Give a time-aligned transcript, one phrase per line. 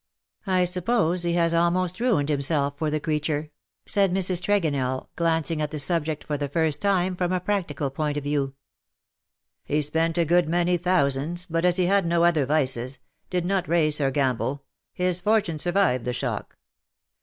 [0.47, 3.51] ''I suppose he has almost ruined himself for the creature/'
[3.85, 4.41] said Mrs.
[4.41, 8.55] Tregonell, glancing at the subject for the first time from a practical point of view."
[9.63, 12.97] He spent a good many thousands, but as he had no other vices—
[13.29, 16.57] did not race or gamble— his fortune survived the shock.